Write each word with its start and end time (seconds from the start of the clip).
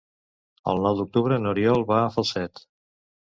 El 0.71 0.79
nou 0.85 0.95
d'octubre 0.99 1.37
n'Oriol 1.43 1.85
va 1.91 1.99
a 2.05 2.09
Falset. 2.17 2.65